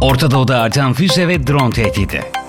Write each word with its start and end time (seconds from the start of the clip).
Orta 0.00 0.30
Doğu'da 0.30 0.60
artan 0.60 0.92
füze 0.92 1.28
ve 1.28 1.46
drone 1.46 1.70
tehdidi. 1.70 2.39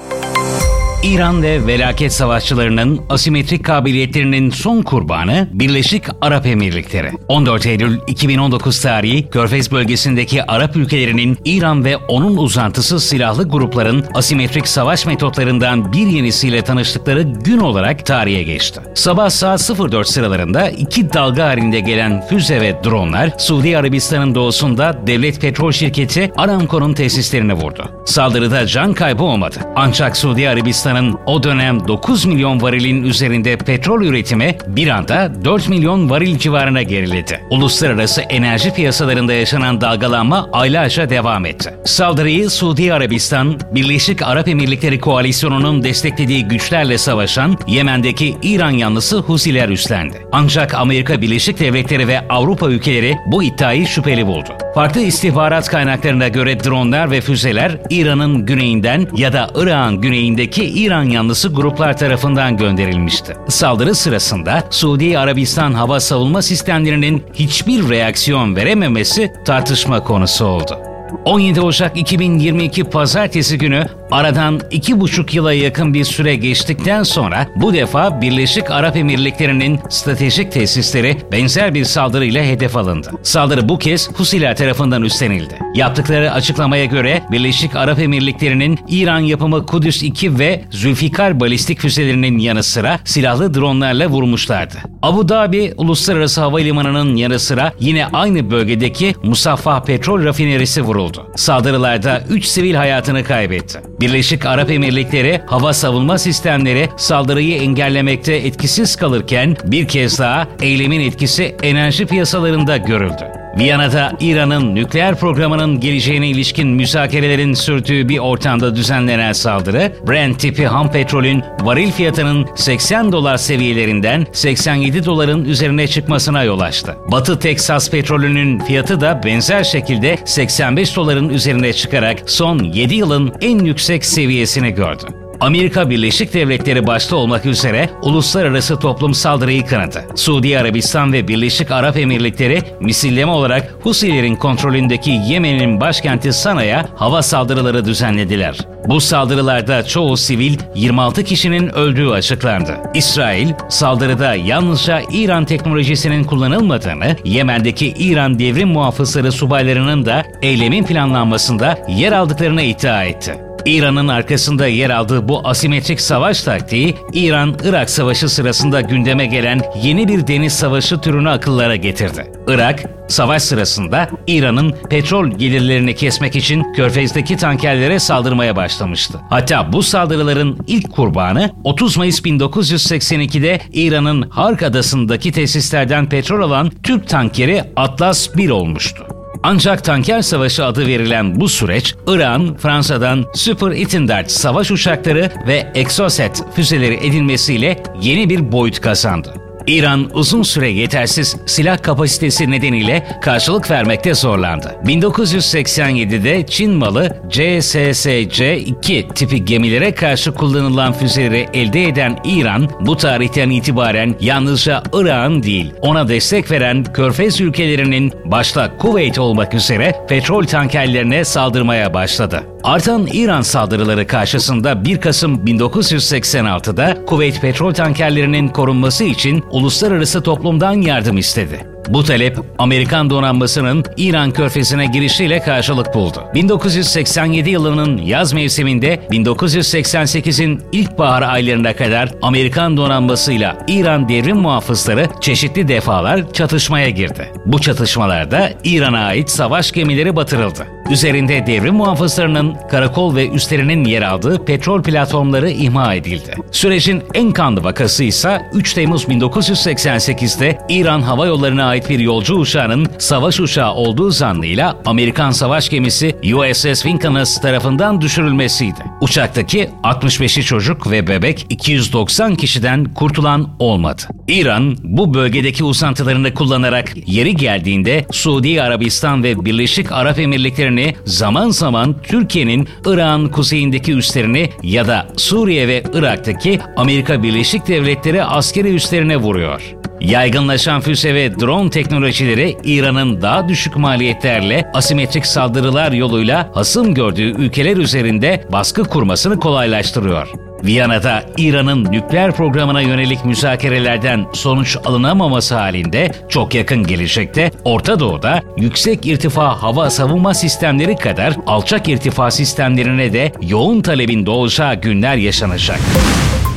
İran 1.04 1.44
ve 1.44 1.68
velaket 1.68 2.14
savaşçılarının 2.14 3.02
asimetrik 3.10 3.66
kabiliyetlerinin 3.66 4.50
son 4.50 4.82
kurbanı 4.82 5.48
Birleşik 5.54 6.04
Arap 6.22 6.46
Emirlikleri. 6.46 7.12
14 7.28 7.66
Eylül 7.66 8.00
2019 8.08 8.82
tarihi 8.82 9.30
Körfez 9.30 9.72
bölgesindeki 9.72 10.44
Arap 10.44 10.76
ülkelerinin 10.76 11.38
İran 11.46 11.86
ve 11.86 11.98
onun 11.98 12.38
uzantısı 12.38 13.00
silahlı 13.00 13.50
grupların 13.50 14.06
asimetrik 14.14 14.68
savaş 14.68 15.06
metotlarından 15.06 15.94
bir 15.94 16.08
yenisiyle 16.08 16.62
tanıştıkları 16.62 17.22
gün 17.22 17.60
olarak 17.60 18.06
tarihe 18.06 18.44
geçti. 18.44 18.82
Sabah 18.96 19.30
saat 19.30 19.70
04 19.92 20.08
sıralarında 20.08 20.70
iki 20.70 21.14
dalga 21.14 21.46
halinde 21.46 21.80
gelen 21.80 22.28
füze 22.28 22.62
ve 22.62 22.84
dronlar 22.84 23.32
Suudi 23.38 23.78
Arabistan'ın 23.78 24.36
doğusunda 24.36 25.08
devlet 25.08 25.42
petrol 25.42 25.72
şirketi 25.72 26.32
Aramco'nun 26.38 26.94
tesislerini 26.94 27.54
vurdu. 27.54 27.90
Saldırıda 28.06 28.68
can 28.68 28.94
kaybı 28.94 29.24
olmadı. 29.24 29.56
Ancak 29.76 30.18
Suudi 30.18 30.50
Arabistan 30.50 30.91
Yunanistan'ın 30.92 31.20
o 31.26 31.44
dönem 31.44 31.88
9 31.88 32.26
milyon 32.26 32.62
varilin 32.62 33.04
üzerinde 33.04 33.58
petrol 33.58 34.02
üretimi 34.02 34.58
bir 34.68 34.88
anda 34.88 35.32
4 35.46 35.70
milyon 35.70 36.10
varil 36.10 36.38
civarına 36.38 36.82
geriledi. 36.82 37.42
Uluslararası 37.50 38.22
enerji 38.22 38.74
piyasalarında 38.74 39.34
yaşanan 39.34 39.82
dalgalanma 39.82 40.50
aylarca 40.54 41.10
devam 41.10 41.46
etti. 41.46 41.74
Saldırıyı 41.86 42.50
Suudi 42.50 42.94
Arabistan, 42.94 43.60
Birleşik 43.72 44.22
Arap 44.22 44.48
Emirlikleri 44.48 45.00
koalisyonunun 45.00 45.84
desteklediği 45.84 46.46
güçlerle 46.46 46.98
savaşan 46.98 47.58
Yemen'deki 47.68 48.38
İran 48.44 48.72
yanlısı 48.72 49.18
Husiler 49.18 49.70
üstlendi. 49.70 50.22
Ancak 50.32 50.74
Amerika 50.74 51.22
Birleşik 51.22 51.60
Devletleri 51.60 52.08
ve 52.08 52.28
Avrupa 52.30 52.70
ülkeleri 52.70 53.18
bu 53.26 53.44
iddiayı 53.44 53.88
şüpheli 53.88 54.28
buldu. 54.28 54.54
Farklı 54.76 55.02
istihbarat 55.02 55.70
kaynaklarına 55.70 56.28
göre 56.28 56.64
dronlar 56.64 57.12
ve 57.12 57.22
füzeler 57.22 57.78
İran'ın 57.90 58.46
güneyinden 58.46 59.08
ya 59.16 59.34
da 59.34 59.50
Irak'ın 59.56 60.02
güneyindeki 60.02 60.66
İran 60.66 61.04
yanlısı 61.04 61.50
gruplar 61.50 61.98
tarafından 61.98 62.58
gönderilmişti. 62.58 63.36
Saldırı 63.48 63.96
sırasında 63.96 64.64
Suudi 64.70 65.20
Arabistan 65.20 65.74
hava 65.74 66.00
savunma 66.00 66.42
sistemlerinin 66.42 67.24
hiçbir 67.34 67.90
reaksiyon 67.90 68.56
verememesi 68.56 69.34
tartışma 69.46 70.04
konusu 70.04 70.46
oldu. 70.46 70.80
17 71.26 71.62
Ocak 71.62 71.98
2022 71.98 72.84
Pazartesi 72.84 73.58
günü 73.58 73.86
aradan 74.12 74.62
iki 74.72 75.00
buçuk 75.00 75.34
yıla 75.34 75.54
yakın 75.54 75.94
bir 75.94 76.04
süre 76.04 76.36
geçtikten 76.36 77.04
sonra 77.04 77.48
bu 77.56 77.74
defa 77.74 78.22
Birleşik 78.22 78.72
Arap 78.72 78.98
Emirlikleri'nin 78.98 79.80
stratejik 79.90 80.52
tesisleri 80.52 81.18
benzer 81.32 81.74
bir 81.74 81.86
saldırıyla 81.86 82.44
hedef 82.44 82.78
alındı. 82.78 83.12
Saldırı 83.24 83.70
bu 83.70 83.80
kez 83.80 84.12
Husiler 84.14 84.58
tarafından 84.58 85.04
üstlenildi. 85.04 85.60
Yaptıkları 85.76 86.32
açıklamaya 86.32 86.86
göre 86.86 87.24
Birleşik 87.32 87.76
Arap 87.76 88.00
Emirlikleri'nin 88.00 88.80
İran 88.88 89.20
yapımı 89.20 89.66
Kudüs 89.66 90.04
2 90.04 90.40
ve 90.40 90.64
Zülfikar 90.72 91.40
balistik 91.40 91.80
füzelerinin 91.80 92.40
yanı 92.40 92.64
sıra 92.64 93.00
silahlı 93.06 93.54
dronlarla 93.54 94.08
vurmuşlardı. 94.08 94.78
Abu 95.02 95.30
Dhabi 95.30 95.74
Uluslararası 95.78 96.42
Havalimanı'nın 96.42 97.16
yanı 97.16 97.40
sıra 97.40 97.74
yine 97.80 98.06
aynı 98.08 98.52
bölgedeki 98.52 99.16
Musaffah 99.24 99.86
Petrol 99.86 100.24
Rafinerisi 100.24 100.82
vuruldu. 100.82 101.28
Saldırılarda 101.36 102.22
3 102.30 102.46
sivil 102.46 102.74
hayatını 102.74 103.24
kaybetti. 103.24 103.82
Birleşik 104.02 104.46
Arap 104.46 104.72
Emirlikleri 104.72 105.42
hava 105.46 105.74
savunma 105.74 106.18
sistemleri 106.18 106.90
saldırıyı 106.98 107.58
engellemekte 107.58 108.34
etkisiz 108.34 108.96
kalırken 108.96 109.58
bir 109.64 109.88
kez 109.88 110.20
daha 110.20 110.48
eylemin 110.62 111.00
etkisi 111.00 111.56
enerji 111.64 112.06
piyasalarında 112.06 112.78
görüldü. 112.78 113.41
Viyana'da 113.58 114.12
İran'ın 114.20 114.76
nükleer 114.76 115.16
programının 115.16 115.80
geleceğine 115.80 116.28
ilişkin 116.28 116.68
müzakerelerin 116.68 117.54
sürdüğü 117.54 118.10
bir 118.10 118.18
ortamda 118.18 118.76
düzenlenen 118.76 119.34
saldırı, 119.34 119.94
Brent 120.08 120.40
tipi 120.40 120.68
ham 120.68 120.92
petrolün 120.92 121.44
varil 121.62 121.92
fiyatının 121.92 122.48
80 122.56 123.12
dolar 123.12 123.38
seviyelerinden 123.38 124.28
87 124.32 125.06
doların 125.06 125.46
üzerine 125.46 125.88
çıkmasına 125.88 126.44
yol 126.44 126.60
açtı. 126.60 126.96
Batı 127.12 127.40
Teksas 127.40 127.92
petrolünün 127.92 128.60
fiyatı 128.60 129.02
da 129.02 129.22
benzer 129.26 129.64
şekilde 129.64 130.18
85 130.26 130.96
doların 130.96 131.30
üzerine 131.30 131.74
çıkarak 131.74 132.18
son 132.26 132.60
7 132.60 132.96
yılın 132.96 133.34
en 133.42 133.60
yüksek 133.60 134.06
seviyesini 134.06 134.72
gördü. 134.72 135.21
Amerika 135.42 135.90
Birleşik 135.90 136.34
Devletleri 136.34 136.88
başta 136.88 137.16
olmak 137.16 137.46
üzere 137.46 137.90
uluslararası 138.02 138.80
toplum 138.80 139.14
saldırıyı 139.14 139.66
kınadı. 139.66 140.06
Suudi 140.16 140.60
Arabistan 140.60 141.14
ve 141.14 141.28
Birleşik 141.28 141.72
Arap 141.72 141.98
Emirlikleri 141.98 142.62
misilleme 142.80 143.32
olarak 143.32 143.76
Husilerin 143.84 144.36
kontrolündeki 144.36 145.12
Yemen'in 145.12 145.82
başkenti 145.82 146.34
Sana'ya 146.34 146.86
hava 146.96 147.22
saldırıları 147.22 147.86
düzenlediler. 147.86 148.58
Bu 148.88 149.02
saldırılarda 149.02 149.84
çoğu 149.84 150.18
sivil 150.18 150.58
26 150.76 151.24
kişinin 151.24 151.76
öldüğü 151.76 152.10
açıklandı. 152.10 152.78
İsrail, 152.94 153.50
saldırıda 153.70 154.36
yalnızca 154.36 155.02
İran 155.12 155.46
teknolojisinin 155.46 156.24
kullanılmadığını, 156.24 157.16
Yemen'deki 157.24 157.88
İran 157.88 158.40
devrim 158.40 158.70
muhafızları 158.70 159.32
subaylarının 159.32 160.06
da 160.06 160.24
eylemin 160.42 160.84
planlanmasında 160.84 161.78
yer 161.90 162.12
aldıklarını 162.12 162.62
iddia 162.62 163.04
etti. 163.04 163.51
İran'ın 163.66 164.08
arkasında 164.08 164.68
yer 164.68 164.90
aldığı 164.90 165.28
bu 165.28 165.48
asimetrik 165.48 166.02
savaş 166.02 166.44
taktiği, 166.44 166.96
İran-Irak 167.14 167.90
savaşı 167.90 168.30
sırasında 168.30 168.82
gündeme 168.82 169.26
gelen 169.26 169.62
yeni 169.84 170.08
bir 170.08 170.28
deniz 170.28 170.54
savaşı 170.54 171.02
türünü 171.02 171.30
akıllara 171.30 171.76
getirdi. 171.76 172.32
Irak, 172.48 172.84
savaş 173.08 173.44
sırasında 173.44 174.10
İran'ın 174.28 174.76
petrol 174.90 175.32
gelirlerini 175.32 175.96
kesmek 175.96 176.36
için 176.36 176.74
Körfez'deki 176.74 177.38
tankerlere 177.38 178.00
saldırmaya 178.00 178.56
başlamıştı. 178.56 179.20
Hatta 179.30 179.74
bu 179.74 179.84
saldırıların 179.84 180.60
ilk 180.68 180.92
kurbanı 180.92 181.50
30 181.64 181.98
Mayıs 181.98 182.22
1982'de 182.22 183.60
İran'ın 183.74 184.30
Hark 184.30 184.64
Adası'ndaki 184.64 185.32
tesislerden 185.32 186.10
petrol 186.10 186.42
alan 186.42 186.72
Türk 186.84 187.08
tankeri 187.08 187.64
Atlas 187.76 188.36
1 188.38 188.50
olmuştu. 188.50 189.11
Ancak 189.44 189.84
tanker 189.84 190.22
savaşı 190.22 190.66
adı 190.66 190.88
verilen 190.88 191.40
bu 191.40 191.50
süreç, 191.50 191.96
İran, 192.08 192.58
Fransa'dan 192.58 193.26
Super 193.34 193.72
Itendard 193.72 194.28
savaş 194.28 194.72
uçakları 194.72 195.32
ve 195.48 195.72
Exocet 195.76 196.44
füzeleri 196.56 196.96
edilmesiyle 196.96 197.84
yeni 198.02 198.30
bir 198.30 198.52
boyut 198.52 198.82
kazandı. 198.82 199.41
İran 199.68 200.10
uzun 200.14 200.44
süre 200.44 200.70
yetersiz 200.70 201.36
silah 201.46 201.84
kapasitesi 201.84 202.52
nedeniyle 202.52 203.08
karşılık 203.22 203.72
vermekte 203.72 204.14
zorlandı. 204.14 204.76
1987'de 204.86 206.46
Çin 206.46 206.72
malı 206.72 207.18
CSSC-2 207.30 209.14
tipi 209.14 209.46
gemilere 209.46 209.96
karşı 209.96 210.34
kullanılan 210.34 210.94
füzeleri 210.94 211.48
elde 211.54 211.84
eden 211.84 212.18
İran, 212.26 212.70
bu 212.82 212.98
tarihten 212.98 213.50
itibaren 213.50 214.16
yalnızca 214.20 214.84
İran 214.94 215.44
değil, 215.44 215.74
ona 215.82 216.08
destek 216.08 216.52
veren 216.52 216.84
Körfez 216.84 217.42
ülkelerinin 217.42 218.14
başta 218.26 218.78
Kuveyt 218.78 219.20
olmak 219.20 219.54
üzere 219.54 219.96
petrol 220.10 220.44
tankerlerine 220.44 221.26
saldırmaya 221.26 221.94
başladı. 221.94 222.44
Artan 222.64 223.08
İran 223.08 223.42
saldırıları 223.42 224.08
karşısında 224.08 224.86
1 224.86 225.02
Kasım 225.02 225.46
1986'da 225.46 227.06
Kuveyt 227.06 227.42
petrol 227.42 227.74
tankerlerinin 227.74 228.48
korunması 228.48 229.04
için 229.04 229.44
uluslararası 229.52 230.24
toplumdan 230.24 230.74
yardım 230.74 231.18
istedi. 231.18 231.71
Bu 231.90 232.04
talep 232.04 232.38
Amerikan 232.58 233.10
donanmasının 233.10 233.86
İran 233.98 234.32
körfezine 234.32 234.86
girişiyle 234.86 235.40
karşılık 235.40 235.94
buldu. 235.94 236.24
1987 236.34 237.50
yılının 237.50 237.98
yaz 237.98 238.34
mevsiminde 238.34 239.00
1988'in 239.12 240.62
ilkbahar 240.72 241.22
aylarına 241.22 241.76
kadar 241.76 242.10
Amerikan 242.22 242.78
donanmasıyla 242.78 243.58
İran 243.68 244.10
devrim 244.10 244.38
muhafızları 244.38 245.08
çeşitli 245.22 245.68
defalar 245.68 246.34
çatışmaya 246.34 246.90
girdi. 246.90 247.32
Bu 247.46 247.60
çatışmalarda 247.60 248.52
İran'a 248.64 249.06
ait 249.06 249.30
savaş 249.30 249.72
gemileri 249.72 250.16
batırıldı. 250.16 250.68
Üzerinde 250.90 251.48
devrim 251.48 251.76
muhafızlarının 251.76 252.56
karakol 252.72 253.16
ve 253.16 253.30
üstlerinin 253.30 253.86
yer 253.86 254.02
aldığı 254.02 254.46
petrol 254.46 254.84
platformları 254.84 255.50
imha 255.50 255.96
edildi. 255.96 256.36
Sürecin 256.52 257.04
en 257.14 257.32
kanlı 257.32 257.64
vakası 257.64 258.04
ise 258.04 258.42
3 258.54 258.74
Temmuz 258.74 259.04
1988'de 259.04 260.58
İran 260.70 261.02
Hava 261.02 261.26
Yolları'na 261.26 261.71
ait 261.72 261.90
bir 261.90 262.00
yolcu 262.00 262.36
uçağının 262.36 262.88
savaş 263.00 263.40
uçağı 263.40 263.74
olduğu 263.74 264.12
zannıyla 264.12 264.78
Amerikan 264.86 265.32
savaş 265.32 265.70
gemisi 265.70 266.16
USS 266.34 266.86
Vincennes 266.86 267.42
tarafından 267.42 268.02
düşürülmesiydi. 268.02 268.80
Uçaktaki 269.02 269.70
65'i 269.84 270.44
çocuk 270.44 270.92
ve 270.92 271.08
bebek 271.08 271.46
290 271.50 272.36
kişiden 272.36 272.94
kurtulan 272.94 273.50
olmadı. 273.60 274.02
İran 274.28 274.78
bu 274.84 275.14
bölgedeki 275.14 275.64
uzantılarını 275.64 276.34
kullanarak 276.34 276.94
yeri 277.08 277.36
geldiğinde 277.36 278.06
Suudi 278.12 278.62
Arabistan 278.62 279.24
ve 279.24 279.46
Birleşik 279.46 279.92
Arap 279.92 280.20
Emirlikleri'ni 280.20 280.96
zaman 281.06 281.50
zaman 281.50 281.96
Türkiye'nin 282.04 282.68
İran 282.86 283.32
kuzeyindeki 283.32 283.94
üslerini 283.94 284.50
ya 284.64 284.88
da 284.88 285.08
Suriye 285.18 285.68
ve 285.68 285.84
Irak'taki 285.94 286.60
Amerika 286.76 287.24
Birleşik 287.24 287.68
Devletleri 287.68 288.24
askeri 288.24 288.76
üslerine 288.76 289.18
vuruyor. 289.18 289.81
Yaygınlaşan 290.02 290.82
füze 290.82 291.16
ve 291.16 291.40
drone 291.40 291.70
teknolojileri 291.70 292.58
İran'ın 292.64 293.22
daha 293.22 293.50
düşük 293.50 293.78
maliyetlerle 293.78 294.72
asimetrik 294.74 295.26
saldırılar 295.26 295.92
yoluyla 295.92 296.50
hasım 296.54 296.94
gördüğü 296.94 297.32
ülkeler 297.32 297.78
üzerinde 297.78 298.46
baskı 298.52 298.84
kurmasını 298.84 299.40
kolaylaştırıyor. 299.40 300.28
Viyana'da 300.64 301.24
İran'ın 301.38 301.92
nükleer 301.92 302.32
programına 302.32 302.82
yönelik 302.82 303.26
müzakerelerden 303.26 304.26
sonuç 304.34 304.78
alınamaması 304.86 305.56
halinde 305.56 306.12
çok 306.30 306.56
yakın 306.56 306.84
gelecekte 306.84 307.52
Orta 307.64 308.00
Doğu'da 308.00 308.42
yüksek 308.58 309.06
irtifa 309.06 309.62
hava 309.62 309.90
savunma 309.90 310.34
sistemleri 310.34 310.96
kadar 310.96 311.34
alçak 311.48 311.90
irtifa 311.90 312.32
sistemlerine 312.32 313.14
de 313.14 313.32
yoğun 313.42 313.82
talebin 313.82 314.26
doğacağı 314.26 314.76
günler 314.76 315.16
yaşanacak. 315.16 315.80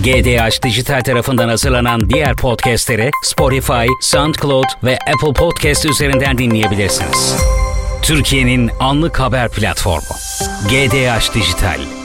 GDH 0.04 0.62
Dijital 0.62 1.00
tarafından 1.00 1.48
hazırlanan 1.48 2.10
diğer 2.10 2.36
podcastleri 2.36 3.10
Spotify, 3.22 3.86
SoundCloud 4.00 4.64
ve 4.84 4.98
Apple 5.14 5.32
Podcast 5.32 5.86
üzerinden 5.86 6.38
dinleyebilirsiniz. 6.38 7.36
Türkiye'nin 8.02 8.70
anlık 8.80 9.20
haber 9.20 9.48
platformu 9.48 10.16
GDH 10.68 11.34
Dijital. 11.34 12.03